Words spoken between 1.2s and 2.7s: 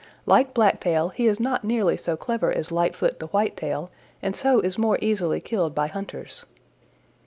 is not nearly so clever